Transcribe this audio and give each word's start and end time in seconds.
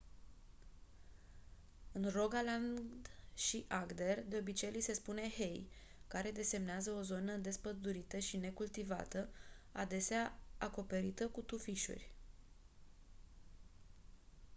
în 1.91 2.09
rogaland 2.13 2.81
și 3.33 3.65
agder 3.67 4.23
de 4.27 4.37
obicei 4.37 4.71
li 4.71 4.79
se 4.81 4.93
spune 4.93 5.29
hei 5.29 5.69
care 6.07 6.31
desemnează 6.31 6.91
o 6.91 7.01
zonă 7.01 7.35
despădurită 7.35 8.19
și 8.19 8.37
necultivată 8.37 9.29
adesea 9.71 10.39
acoperită 10.57 11.27
cu 11.29 11.41
tufișuri 11.41 12.11